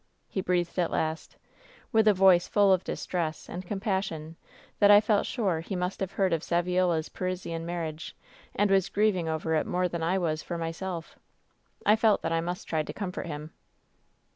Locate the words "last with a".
0.89-2.11